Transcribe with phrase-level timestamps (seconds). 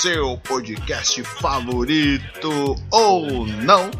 [0.00, 3.90] seu podcast favorito ou não.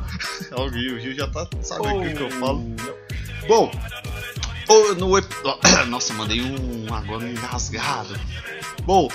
[0.52, 2.64] Ó, O Gil, já tá sabendo o que, que eu falo.
[3.48, 3.70] Bom,
[4.68, 5.26] o- no ep...
[5.88, 8.18] Nossa, mandei um agora engasgado.
[8.84, 9.08] Bom,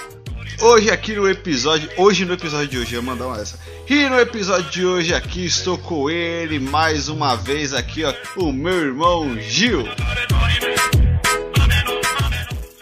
[0.61, 1.89] hoje aqui no episódio.
[1.97, 3.59] Hoje no episódio de hoje, eu ia mandar uma essa.
[3.89, 8.13] E no episódio de hoje aqui estou com ele mais uma vez aqui, ó.
[8.37, 9.83] O meu irmão Gil.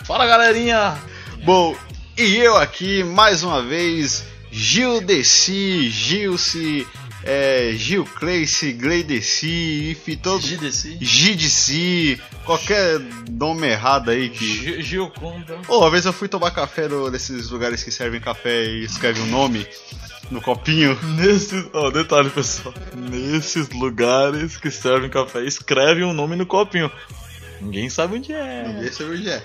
[0.06, 0.98] Fala galerinha!
[1.46, 1.76] Bom,
[2.18, 4.24] e eu aqui mais uma vez,
[4.56, 6.86] Gil Deci, Gilce,
[7.24, 10.42] é, Gil Cleice, Gleideci, enfim, todo.
[10.46, 10.98] GDC.
[11.02, 13.00] Gideci, qualquer
[13.32, 14.46] nome errado aí que.
[14.46, 15.58] Gil- Gilconda.
[15.66, 19.22] Pô, uma vez eu fui tomar café no- nesses lugares que servem café e escreve
[19.22, 19.66] um nome
[20.30, 20.96] no copinho.
[21.18, 21.66] Nesses.
[21.74, 22.76] Ó, detalhe pessoal.
[22.96, 26.92] Nesses lugares que servem café, escreve um nome no copinho.
[27.60, 28.68] Ninguém sabe onde é.
[28.68, 29.42] Ninguém sabe onde é.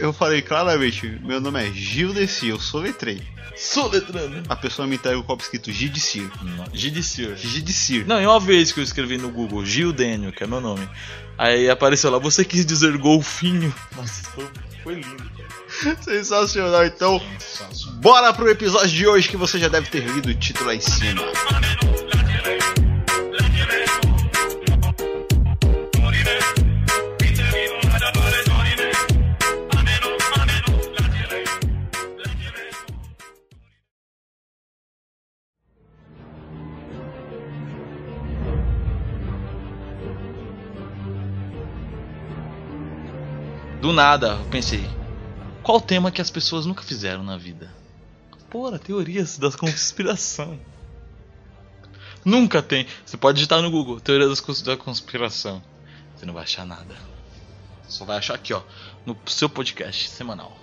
[0.00, 3.22] Eu falei claramente, meu nome é Gil Deci, eu soletrei.
[3.54, 4.42] Soletrando.
[4.48, 6.30] A pessoa me entrega o copo escrito Gidicir.
[6.72, 7.36] Gidicir.
[7.36, 8.06] Gidicir.
[8.06, 10.88] Não, e uma vez que eu escrevi no Google Gil Dênio, que é meu nome.
[11.36, 13.74] Aí apareceu lá, você quis dizer golfinho.
[13.94, 14.48] Nossa, foi,
[14.82, 15.30] foi lindo.
[15.36, 15.96] cara.
[16.00, 17.20] Sensacional, então
[17.96, 20.80] bora pro episódio de hoje que você já deve ter lido o título aí em
[20.80, 21.22] cima.
[43.80, 44.84] Do nada, eu pensei,
[45.62, 47.72] qual o tema que as pessoas nunca fizeram na vida?
[48.50, 50.60] Porra, teorias da conspiração.
[52.22, 52.86] Nunca tem.
[53.06, 54.28] Você pode digitar no Google, teoria
[54.64, 55.62] da conspiração.
[56.14, 56.94] Você não vai achar nada.
[57.88, 58.60] Só vai achar aqui, ó,
[59.06, 60.54] no seu podcast semanal.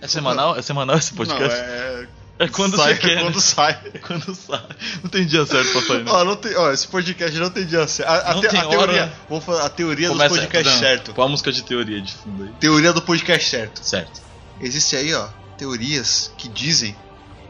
[0.00, 0.56] É semanal?
[0.56, 1.58] É semanal esse podcast?
[1.58, 2.08] Não, é...
[2.44, 2.48] é...
[2.48, 3.10] quando sai, você quer.
[3.10, 3.22] é né?
[3.22, 3.80] quando sai.
[3.94, 4.66] É quando sai.
[5.02, 6.10] Não tem dia certo pra sair, né?
[6.10, 8.08] Ó, não tem, ó, esse podcast não tem dia certo.
[8.08, 9.12] A, a Não te- tem a teoria, hora.
[9.28, 11.14] vamos falar a teoria Começa do podcast não, certo.
[11.14, 12.50] Com a música de teoria de fundo aí.
[12.58, 13.84] Teoria do podcast certo.
[13.84, 14.20] Certo.
[14.60, 16.96] Existe aí, ó, teorias que dizem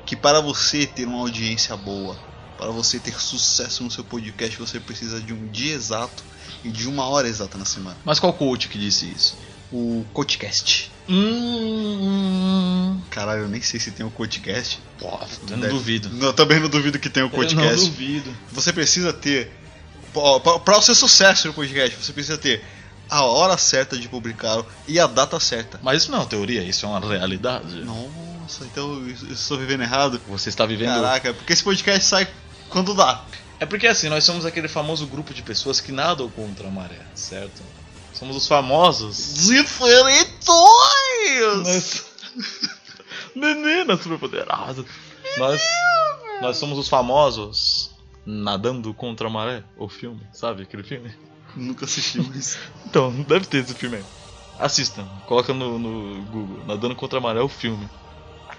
[0.04, 2.16] que para você ter uma audiência boa,
[2.58, 6.22] para você ter sucesso no seu podcast, você precisa de um dia exato
[6.64, 7.96] e de uma hora exata na semana.
[8.04, 9.38] Mas qual coach que disse isso?
[9.72, 10.90] O Coachcast.
[11.10, 13.00] Hum.
[13.10, 14.80] Caralho, eu nem sei se tem o Coachcast.
[14.98, 15.18] Pô,
[15.50, 16.24] eu não duvido.
[16.24, 18.32] Eu também não duvido que tenha o Eu não duvido.
[18.52, 19.50] Você precisa ter.
[20.64, 22.64] Para o seu sucesso no podcast, você precisa ter
[23.08, 25.80] a hora certa de publicar e a data certa.
[25.82, 27.84] Mas isso não é uma teoria, isso é uma realidade.
[27.84, 30.20] Nossa, então eu estou vivendo errado.
[30.28, 30.94] Você está vivendo.
[30.94, 32.28] Caraca, porque esse podcast sai
[32.68, 33.24] quando dá.
[33.58, 37.00] É porque assim, nós somos aquele famoso grupo de pessoas que nadam contra a maré,
[37.14, 37.60] certo?
[38.14, 39.16] Somos os famosos.
[41.30, 41.64] Diferentões!
[41.64, 42.10] Nós...
[43.34, 44.84] Meninas superpoderosas.
[45.38, 45.62] Nós,
[46.42, 47.90] nós somos os famosos
[48.26, 51.12] nadando contra a maré, o filme, sabe aquele filme?
[51.56, 52.58] Nunca assisti mais.
[52.86, 54.04] Então, deve ter esse filme aí.
[54.58, 57.88] Assistam, coloca no, no Google, nadando contra a maré, o filme.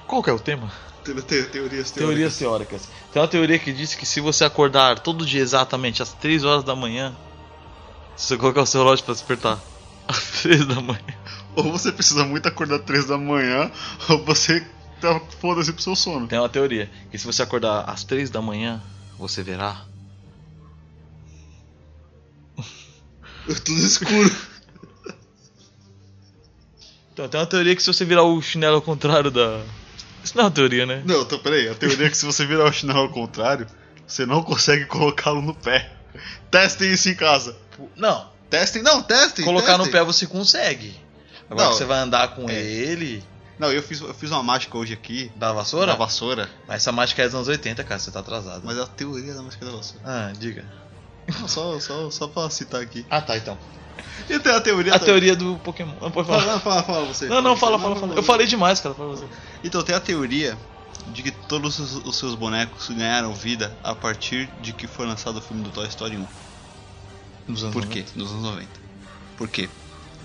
[0.07, 0.71] Qual que é o tema?
[1.03, 2.87] Te- te- Teorias, Teorias teóricas.
[3.11, 6.63] Tem uma teoria que diz que se você acordar todo dia exatamente às 3 horas
[6.63, 7.15] da manhã,
[8.15, 9.61] se você colocar o seu relógio pra despertar
[10.07, 11.03] às 3 da manhã,
[11.55, 13.69] Ou você precisa muito acordar 3 da manhã,
[14.09, 14.65] ou você
[14.99, 16.27] tá foda-se pro seu sono.
[16.27, 18.81] tem uma teoria que se você acordar às 3 da manhã,
[19.17, 19.83] você verá.
[23.65, 24.35] Tudo escuro.
[27.13, 29.61] Então, tem uma teoria que se você virar o chinelo ao contrário da.
[30.23, 31.01] Isso não é uma teoria, né?
[31.05, 31.67] Não, então peraí.
[31.67, 33.67] A teoria é que se você virar o chinelo ao contrário,
[34.07, 35.91] você não consegue colocá-lo no pé.
[36.49, 37.57] Testem isso em casa.
[37.95, 39.43] Não, Testem, não, testem.
[39.45, 39.91] colocar no testem.
[40.01, 40.93] pé você consegue.
[41.51, 42.53] Agora Não, que você vai andar com é.
[42.53, 43.21] ele.
[43.59, 45.29] Não, eu fiz, eu fiz uma mágica hoje aqui.
[45.35, 45.87] Da vassoura?
[45.91, 46.49] Da vassoura.
[46.65, 48.61] Mas essa mágica é dos anos 80, cara, você tá atrasado.
[48.63, 50.01] Mas é a teoria da mágica da vassoura.
[50.05, 50.63] Ah, diga.
[51.39, 53.05] Não, Só, só, só pra citar aqui.
[53.09, 53.57] Ah, tá, então.
[54.29, 54.95] E tem a teoria.
[54.95, 55.93] A teoria do Pokémon.
[56.01, 56.59] Não, pode Fala, falar.
[56.59, 57.27] fala, fala você.
[57.27, 58.15] Não, não, fala, fala, fala.
[58.15, 58.95] Eu falei demais, cara.
[58.95, 59.25] Fala você.
[59.63, 60.57] Então tem a teoria
[61.07, 65.41] de que todos os, seus bonecos ganharam vida a partir de que foi lançado o
[65.41, 66.27] filme do Toy Story 1.
[67.47, 68.05] Nos anos Por quê?
[68.15, 68.67] Nos anos 90.
[69.37, 69.69] Por quê?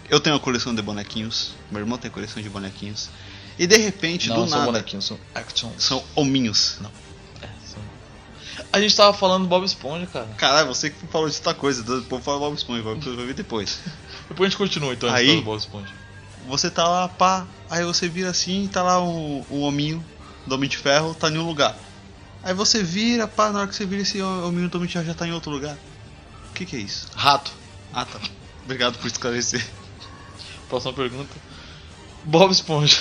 [0.09, 3.09] Eu tenho uma coleção de bonequinhos, meu irmão tem coleção de bonequinhos.
[3.59, 5.83] E de repente, Não, do são nada, bonequinhos, são actions.
[5.83, 6.79] são hominhos.
[7.43, 7.83] É, são...
[8.73, 10.27] A gente tava falando do Bob Esponja, cara.
[10.37, 11.83] Caralho, você que falou de outra coisa.
[11.99, 12.95] O povo fala Bob Esponja, vai
[13.27, 13.81] ver depois.
[14.29, 15.93] Depois a gente continua então Aí- Bob Esponja.
[16.49, 20.05] Você tá lá, pá, aí você vira assim tá lá um, um hominho
[20.47, 21.77] do Homem de Ferro, tá em um lugar.
[22.43, 25.07] Aí você vira, pá, na hora que você vira esse hominho do Homem de Ferro
[25.07, 25.77] já tá em outro lugar.
[26.51, 27.09] O que que é isso?
[27.17, 27.51] Rato.
[27.93, 28.21] Ah, tá.
[28.65, 29.65] Obrigado por esclarecer.
[30.69, 31.35] Próxima pergunta.
[32.25, 33.01] Bob Esponja.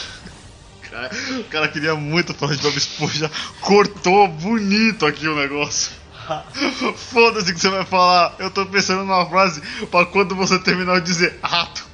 [0.89, 3.29] Cara, o cara queria muito falar de Bob Esponja,
[3.59, 5.91] cortou bonito aqui o negócio.
[6.95, 8.35] Foda-se que você vai falar.
[8.39, 11.85] Eu tô pensando numa frase pra quando você terminar de dizer rato.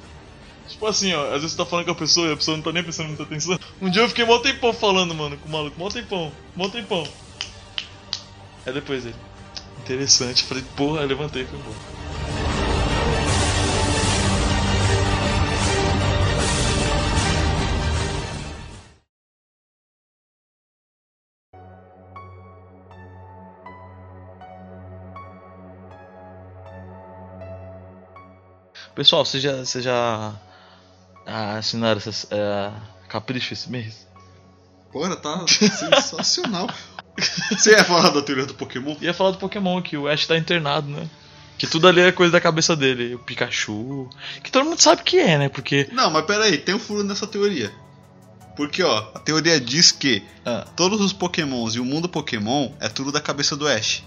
[0.68, 2.64] Tipo assim, ó, às vezes você tá falando com a pessoa e a pessoa não
[2.64, 3.58] tá nem prestando muita atenção.
[3.80, 7.06] Um dia eu fiquei mó tempão falando, mano, com o maluco, mó tempão, mó tempão.
[8.66, 9.14] Aí depois ele.
[9.78, 12.01] Interessante, falei, porra, levantei e fui embora.
[28.94, 30.34] Pessoal, vocês já, vocês já
[31.26, 32.70] ah, assinaram essas, é,
[33.08, 34.06] Capricho esse mês?
[34.92, 36.68] Porra, tá sensacional.
[37.50, 38.96] Você ia falar da teoria do Pokémon?
[39.00, 41.08] Ia falar do Pokémon, que o Ash tá internado, né?
[41.58, 43.14] Que tudo ali é coisa da cabeça dele.
[43.14, 44.08] O Pikachu.
[44.42, 45.48] Que todo mundo sabe que é, né?
[45.48, 45.88] Porque.
[45.92, 47.70] Não, mas pera aí, tem um furo nessa teoria.
[48.56, 52.88] Porque, ó, a teoria diz que Ah, todos os Pokémons e o mundo Pokémon é
[52.88, 54.02] tudo da cabeça do Ash.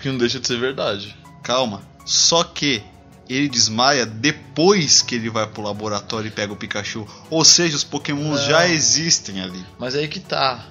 [0.00, 1.16] que não deixa de ser verdade.
[1.42, 1.82] Calma.
[2.04, 2.82] Só que
[3.28, 7.06] ele desmaia depois que ele vai pro laboratório e pega o Pikachu.
[7.28, 8.48] Ou seja, os Pokémons Não.
[8.48, 9.64] já existem ali.
[9.78, 10.64] Mas aí que tá.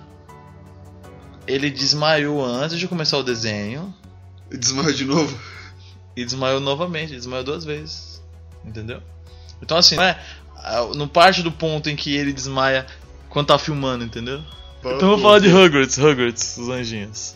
[1.48, 3.94] Ele desmaiou antes de começar o desenho.
[4.50, 5.38] Desmaia de novo?
[6.16, 7.14] E desmaiou novamente.
[7.14, 8.22] Desmaiou duas vezes.
[8.64, 9.02] Entendeu?
[9.62, 10.20] Então assim, não é.
[10.96, 12.88] Não parte do ponto em que ele desmaia
[13.30, 14.42] quando tá filmando, entendeu?
[14.80, 17.36] Então eu vou falar de Hogwarts, Hogwarts, os anjinhos.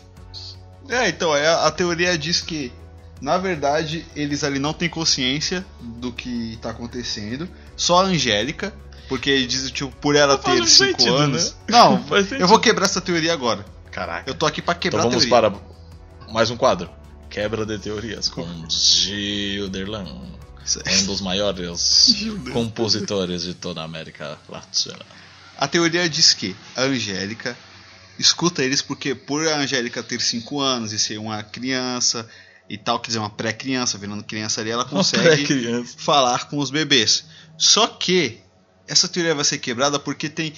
[0.88, 2.72] É, então, é, a teoria diz que,
[3.20, 7.48] na verdade, eles ali não têm consciência do que tá acontecendo.
[7.76, 8.72] Só a Angélica,
[9.08, 11.50] porque ele diz, tipo, por ela Não faz ter 5 sentido, anos.
[11.52, 11.56] né?
[11.68, 12.04] Não,
[12.38, 13.64] eu vou quebrar essa teoria agora.
[13.90, 14.30] Caraca.
[14.30, 15.50] Eu tô aqui pra quebrar Então vamos a teoria.
[15.50, 16.88] para mais um quadro.
[17.28, 20.04] Quebra de teorias com Gilderlan,
[21.00, 22.14] um dos maiores
[22.52, 24.98] compositores de toda a América Latina.
[25.58, 27.56] A teoria diz que a Angélica
[28.18, 32.28] escuta eles porque por a Angélica ter 5 anos e ser uma criança
[32.70, 37.24] e tal, quer dizer, uma pré-criança, virando criança ali, ela consegue falar com os bebês.
[37.58, 38.38] Só que
[38.86, 40.52] essa teoria vai ser quebrada porque tem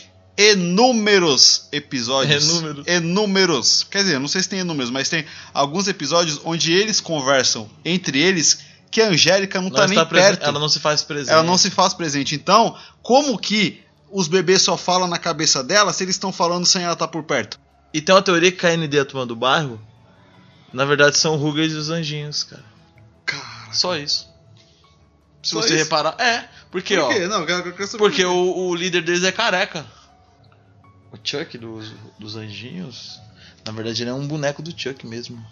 [0.56, 2.48] inúmeros episódios.
[2.48, 2.86] Inúmeros.
[2.86, 3.86] Inúmeros.
[3.90, 8.20] Quer dizer, não sei se tem inúmeros, mas tem alguns episódios onde eles conversam entre
[8.20, 8.58] eles
[8.90, 10.44] que a Angélica não, tá Não nem está presen- perto.
[10.44, 11.32] Ela não se faz presente.
[11.32, 12.34] Ela não se faz presente.
[12.34, 13.80] Então, como que
[14.10, 17.22] os bebês só falam na cabeça dela se eles estão falando sem ela estar por
[17.22, 17.58] perto?
[17.94, 19.80] E tem uma teoria que a KND, a turma do bairro,
[20.72, 22.64] na verdade são o Rugas e os anjinhos, cara.
[23.26, 24.30] Cara, Só isso.
[25.42, 25.84] Se Só você isso?
[25.84, 26.14] reparar.
[26.20, 27.08] É, porque, por ó.
[27.12, 27.26] quê?
[27.26, 29.84] Não, eu quero- saber Porque o, o líder deles é careca.
[31.12, 33.20] O Chuck dos, dos anjinhos,
[33.66, 35.44] na verdade ele é um boneco do Chuck mesmo.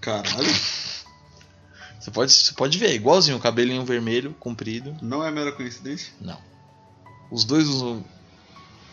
[0.00, 0.36] Caralho,
[2.00, 4.94] Você pode, você pode ver, é igualzinho, o cabelinho vermelho, comprido.
[5.00, 6.12] não é mera coincidência?
[6.20, 6.38] Não.
[7.30, 8.04] Os dois usam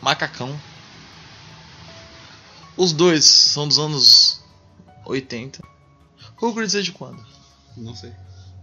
[0.01, 0.57] macacão.
[2.77, 4.40] Os dois são dos anos
[5.11, 5.61] 80.
[6.41, 7.23] Hogwarts é de quando?
[7.77, 8.11] Não sei.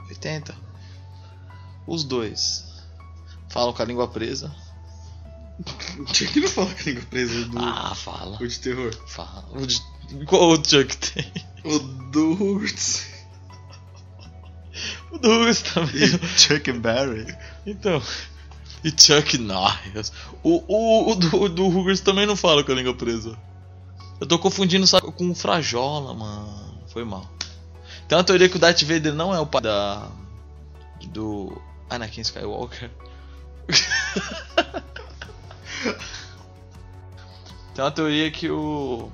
[0.08, 0.54] 80.
[1.86, 2.64] Os dois
[3.48, 4.54] falam com a língua presa.
[6.14, 8.36] Que não falar que língua presa do, Ah, fala.
[8.40, 8.94] o de terror.
[9.08, 9.44] Fala.
[9.52, 9.82] O de-
[10.26, 11.32] Qual o Chuck tem?
[11.64, 13.06] O do Hurts.
[15.10, 16.04] O do Hughes também.
[16.04, 17.26] E Chuck Berry.
[17.66, 18.00] Então.
[18.84, 20.12] E Chuck Norris.
[20.42, 23.36] O, o, o do, o do Hughes também não fala com a língua presa.
[24.20, 26.78] Eu tô confundindo sabe, com o Frajola, mano.
[26.88, 27.28] Foi mal.
[28.08, 30.10] Tem uma teoria que o Darth Vader não é o pai da.
[31.08, 31.60] Do.
[31.88, 32.90] Anakin Skywalker.
[37.74, 39.10] Tem uma teoria que o.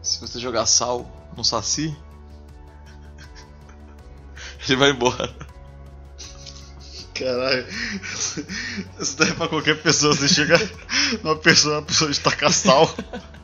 [0.00, 1.06] Se você jogar sal
[1.36, 1.96] no saci.
[4.66, 5.34] Ele vai embora.
[7.14, 7.66] Caralho.
[8.98, 10.14] Isso daí é pra qualquer pessoa.
[10.14, 10.56] Você chega
[11.22, 12.88] numa pessoa, uma pessoa de tacar sal.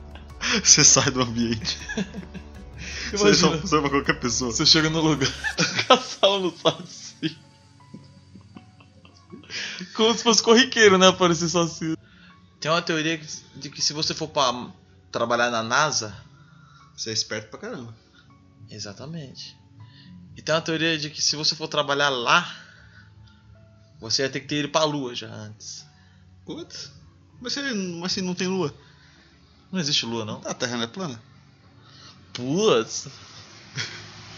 [0.62, 1.78] Você sai do ambiente.
[3.12, 3.60] Isso aí só Imagina.
[3.62, 4.52] funciona pra qualquer pessoa.
[4.52, 7.36] Você chega no lugar, taca sal no saci.
[9.94, 11.08] Como se fosse corriqueiro, né?
[11.08, 11.96] Aparecer saci.
[12.60, 13.18] Tem uma teoria
[13.56, 14.52] de que se você for pra
[15.10, 16.14] trabalhar na NASA.
[16.96, 17.96] Você é esperto pra caramba.
[18.70, 19.56] Exatamente.
[20.36, 22.52] E tem uma teoria de que se você for trabalhar lá,
[24.00, 25.86] você vai ter que ter ido pra lua já antes.
[26.44, 26.90] Putz.
[27.40, 28.74] Mas se, mas se não tem lua?
[29.70, 30.40] Não existe lua, não?
[30.44, 31.20] A Terra não é plana?
[32.32, 33.08] Putz.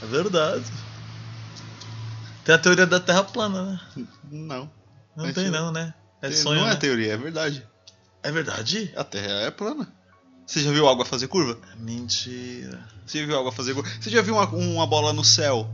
[0.03, 0.65] É verdade.
[2.45, 3.81] Tem a teoria da Terra plana, né?
[4.31, 4.71] Não.
[5.17, 5.95] Não tem não, né?
[6.23, 6.73] É sonho, não né?
[6.73, 7.67] é teoria, é verdade.
[8.23, 8.93] É verdade?
[8.97, 9.91] A Terra é plana.
[10.47, 11.59] Você já viu água fazer curva?
[11.77, 12.85] Mentira.
[13.07, 13.89] Você já viu água fazer curva?
[14.01, 15.69] Você já viu uma, uma bola no céu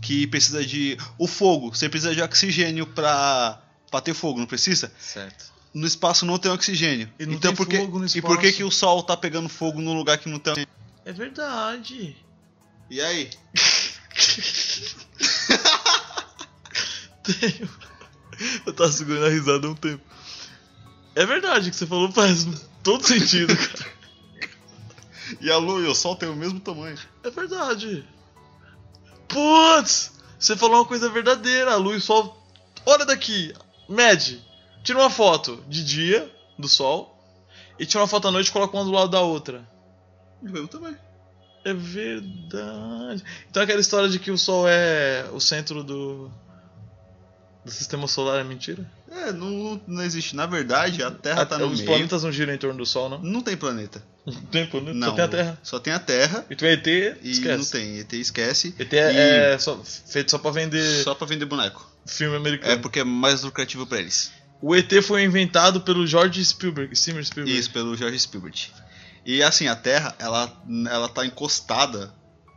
[0.00, 0.96] que precisa de.
[1.18, 4.90] O fogo, você precisa de oxigênio pra, pra ter fogo, não precisa?
[4.98, 5.53] Certo.
[5.74, 7.12] No espaço não tem oxigênio.
[7.18, 8.56] E não então tem por que, fogo no E por que, espaço.
[8.56, 10.66] que o sol tá pegando fogo num lugar que não tem?
[11.04, 12.16] É verdade.
[12.88, 13.28] E aí?
[17.22, 17.68] Tenho.
[18.66, 20.02] Eu tava segurando a risada há um tempo.
[21.14, 22.46] É verdade o que você falou faz
[22.82, 23.92] todo sentido, cara.
[25.40, 26.98] E a lua e o sol têm o mesmo tamanho.
[27.22, 28.04] É verdade.
[29.28, 30.12] Putz!
[30.38, 31.72] Você falou uma coisa verdadeira.
[31.72, 32.44] A luz e o sol.
[32.84, 33.54] Olha daqui.
[33.88, 34.42] Mede.
[34.84, 37.10] Tira uma foto de dia do sol.
[37.78, 39.66] E tira uma foto à noite e coloca uma do lado da outra.
[40.40, 40.96] Mesmo tamanho.
[41.64, 43.24] É verdade.
[43.50, 46.30] Então aquela história de que o sol é o centro do.
[47.64, 48.88] do sistema solar é mentira?
[49.10, 50.36] É, não, não, existe.
[50.36, 51.86] Na verdade, a Terra A- tá no os meio.
[51.90, 53.18] planetas não giram em torno do sol, não?
[53.20, 54.04] Não tem planeta.
[54.26, 55.08] Não tem planeta, Não.
[55.08, 55.58] só tem a Terra.
[55.62, 57.58] Só tem a Terra E tu é ET, e esquece.
[57.58, 57.98] não tem.
[57.98, 58.74] ET esquece.
[58.78, 61.90] ET é, é só- feito só pra vender Só pra vender boneco.
[62.06, 62.72] filme americano.
[62.72, 64.32] É porque é mais lucrativo pra eles.
[64.60, 67.58] O ET foi inventado pelo George Spielberg, Steven Spielberg.
[67.58, 68.70] Isso, pelo George Spielberg.
[69.26, 70.50] E assim, a Terra, ela,
[70.90, 72.12] ela tá encostada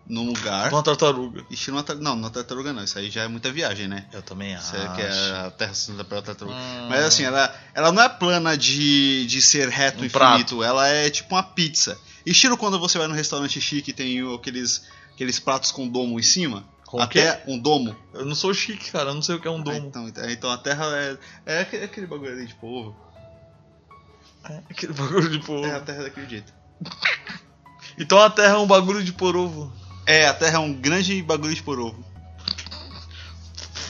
[0.07, 0.69] num lugar.
[0.69, 1.43] Com a tartaruga.
[1.51, 2.83] Estilo uma tar- Não, não é tartaruga não.
[2.83, 4.05] Isso aí já é muita viagem, né?
[4.13, 6.55] Eu também Isso é que é a Terra sustenta pela tartaruga.
[6.57, 6.87] Hum.
[6.89, 10.63] Mas assim, ela, ela não é plana de, de ser reto Um infinito.
[10.63, 11.97] Ela é tipo uma pizza.
[12.25, 16.23] Estilo quando você vai no restaurante chique e tem aqueles, aqueles pratos com domo em
[16.23, 16.63] cima.
[16.87, 17.95] Com o Até um domo.
[18.13, 19.09] Eu não sou chique, cara.
[19.09, 19.87] Eu não sei o que é um Ah, domo.
[19.87, 22.95] então, então a Terra é, é aquele, aquele bagulho ali de povo.
[24.49, 25.79] É aquele bagulho de pôr É, a.
[25.81, 26.53] Terra é daquele jeito.
[27.99, 29.73] Então a Terra é um bagulho de pôr ovo.
[30.05, 32.05] É, a Terra é um grande bagulho de por ovo.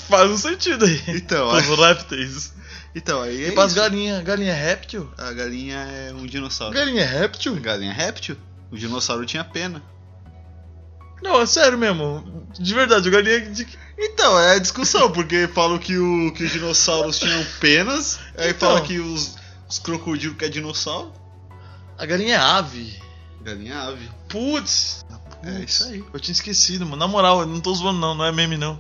[0.08, 1.04] Faz um sentido aí.
[1.10, 2.54] Então, aí, os répteis.
[2.96, 3.82] então, aí é E para as isso.
[3.82, 4.24] galinhas.
[4.24, 5.12] Galinha é réptil?
[5.18, 6.74] A galinha é um dinossauro.
[6.74, 7.54] Galinha é réptil?
[7.60, 8.38] Galinha é réptil?
[8.72, 9.84] O dinossauro tinha pena.
[11.22, 12.48] Não, é sério mesmo.
[12.60, 13.68] De verdade, galinha é de...
[13.98, 18.70] Então, é a discussão, porque falam que, o, que os dinossauros tinham penas, aí Então.
[18.70, 19.36] fala que os,
[19.68, 21.12] os crocodilos que é dinossauro.
[21.98, 22.96] A galinha é ave.
[23.42, 24.12] Galinha é ave.
[24.30, 25.04] Putz.
[25.44, 26.04] É isso aí.
[26.14, 26.98] Eu tinha esquecido, mano.
[26.98, 28.80] Na moral, eu não tô zoando não, não é meme não.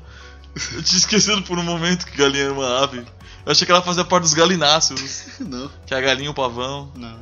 [0.73, 2.99] Eu tinha esquecido por um momento que galinha era uma ave.
[3.45, 5.25] Eu achei que ela fazia parte dos galináceos.
[5.39, 7.17] Não, Que é a galinha, o pavão, não.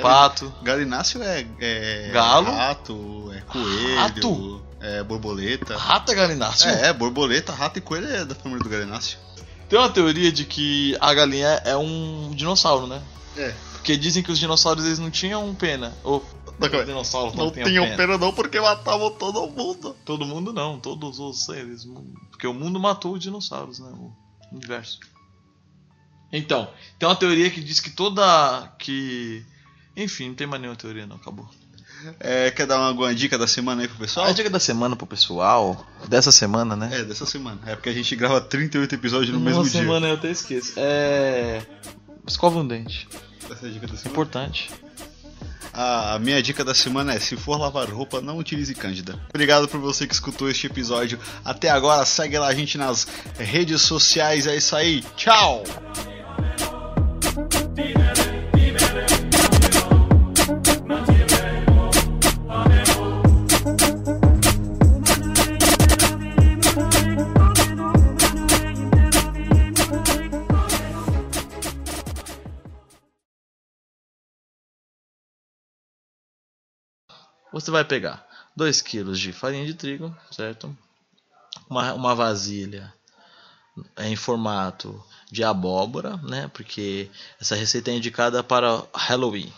[0.00, 0.52] Pato.
[0.62, 2.50] Galináceo é, é Galo?
[2.50, 4.62] rato, é coelho, Rato?
[4.80, 5.76] é borboleta.
[5.76, 6.70] Rato é galináceo?
[6.70, 9.18] É, borboleta, rato e coelho é da família do galináceo.
[9.68, 13.02] Tem uma teoria de que a galinha é um dinossauro, né?
[13.36, 13.54] É.
[13.72, 15.92] Porque dizem que os dinossauros eles não tinham pena.
[16.04, 16.24] Ou
[16.60, 17.96] os dinossauros não, Não tinham tinham pena.
[17.96, 19.96] pena não porque matavam todo mundo.
[20.04, 21.84] Todo mundo não, todos os seres.
[22.30, 23.88] Porque o mundo matou os dinossauros, né?
[23.90, 24.12] O
[24.52, 25.00] universo.
[26.32, 26.68] Então,
[26.98, 28.72] tem uma teoria que diz que toda.
[28.78, 29.44] que.
[29.96, 31.48] Enfim, não tem mais nenhuma teoria, não, acabou.
[32.18, 34.26] É, quer dar uma, alguma dica da semana aí pro pessoal?
[34.26, 35.86] A dica da semana pro pessoal.
[36.08, 36.90] Dessa semana, né?
[36.92, 37.60] É, dessa semana.
[37.66, 39.80] É porque a gente grava 38 episódios no Uma mesmo dia.
[39.80, 40.72] semana eu até esqueço.
[40.76, 41.62] É.
[42.26, 43.08] Escova um dente.
[43.50, 44.10] Essa é a dica da semana.
[44.10, 44.70] Importante.
[45.72, 49.18] A minha dica da semana é: se for lavar roupa, não utilize Cândida.
[49.30, 52.04] Obrigado por você que escutou este episódio até agora.
[52.04, 53.06] Segue lá a gente nas
[53.38, 54.46] redes sociais.
[54.46, 55.02] É isso aí.
[55.16, 55.62] Tchau!
[77.52, 80.76] Você vai pegar 2 kg de farinha de trigo, certo?
[81.68, 82.92] Uma, uma vasilha
[83.98, 86.48] em formato de abóbora, né?
[86.52, 89.52] Porque essa receita é indicada para Halloween.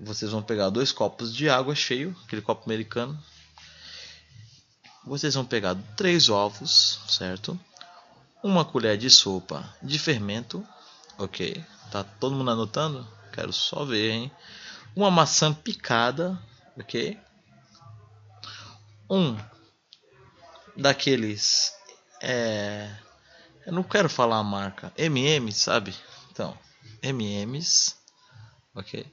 [0.00, 3.18] Vocês vão pegar dois copos de água cheio, aquele copo americano.
[5.06, 7.58] Vocês vão pegar três ovos, certo?
[8.42, 10.66] Uma colher de sopa de fermento,
[11.16, 11.64] ok?
[11.90, 13.06] Tá todo mundo anotando?
[13.32, 14.32] Quero só ver, hein?
[14.96, 16.42] Uma maçã picada,
[16.74, 17.18] ok?
[19.10, 19.36] Um
[20.74, 21.74] daqueles,
[22.22, 22.90] é,
[23.66, 25.94] eu não quero falar a marca, M&M, sabe?
[26.30, 26.56] Então,
[27.02, 27.94] M&M's,
[28.74, 29.06] ok?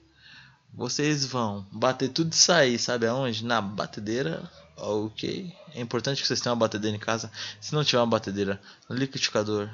[0.74, 3.44] Vocês vão bater tudo isso aí, sabe aonde?
[3.44, 5.54] Na batedeira, ok?
[5.76, 7.30] É importante que vocês tenham uma batedeira em casa.
[7.60, 9.70] Se não tiver uma batedeira no liquidificador,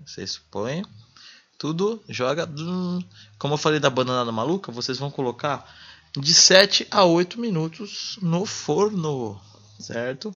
[0.00, 0.82] vocês põem
[1.62, 2.44] tudo, joga.
[3.38, 5.64] Como eu falei da banana maluca, vocês vão colocar
[6.12, 9.40] de 7 a 8 minutos no forno,
[9.78, 10.28] certo?